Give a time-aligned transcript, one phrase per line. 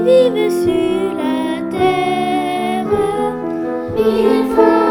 [0.00, 2.86] qui vivent sur la terre.
[3.98, 4.89] Il faut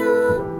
[0.00, 0.57] Oh.